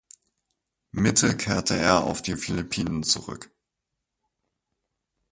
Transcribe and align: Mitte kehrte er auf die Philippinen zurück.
Mitte 0.93 1.37
kehrte 1.37 1.77
er 1.77 2.03
auf 2.03 2.23
die 2.23 2.35
Philippinen 2.35 3.03
zurück. 3.03 3.51